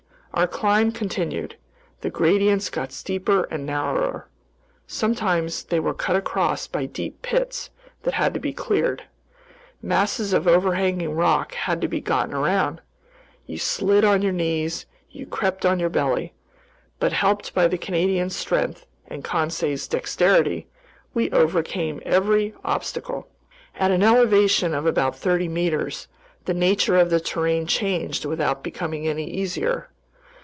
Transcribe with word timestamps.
Our 0.33 0.47
climb 0.47 0.93
continued. 0.93 1.57
The 1.99 2.09
gradients 2.09 2.69
got 2.69 2.93
steeper 2.93 3.43
and 3.51 3.65
narrower. 3.65 4.29
Sometimes 4.87 5.65
they 5.65 5.79
were 5.79 5.93
cut 5.93 6.15
across 6.15 6.67
by 6.67 6.85
deep 6.85 7.21
pits 7.21 7.69
that 8.03 8.13
had 8.13 8.33
to 8.33 8.39
be 8.39 8.53
cleared. 8.53 9.03
Masses 9.81 10.31
of 10.31 10.47
overhanging 10.47 11.13
rock 11.15 11.53
had 11.53 11.81
to 11.81 11.87
be 11.89 11.99
gotten 11.99 12.33
around. 12.33 12.79
You 13.45 13.57
slid 13.57 14.05
on 14.05 14.21
your 14.21 14.31
knees, 14.31 14.85
you 15.09 15.25
crept 15.25 15.65
on 15.65 15.81
your 15.81 15.89
belly. 15.89 16.33
But 16.97 17.11
helped 17.11 17.53
by 17.53 17.67
the 17.67 17.77
Canadian's 17.77 18.35
strength 18.35 18.85
and 19.07 19.25
Conseil's 19.25 19.85
dexterity, 19.85 20.69
we 21.13 21.29
overcame 21.31 22.01
every 22.05 22.55
obstacle. 22.63 23.27
At 23.75 23.91
an 23.91 24.01
elevation 24.01 24.73
of 24.73 24.85
about 24.85 25.15
thirty 25.17 25.49
meters, 25.49 26.07
the 26.45 26.53
nature 26.53 26.95
of 26.95 27.09
the 27.09 27.19
terrain 27.19 27.67
changed 27.67 28.23
without 28.23 28.63
becoming 28.63 29.05
any 29.09 29.29
easier. 29.29 29.89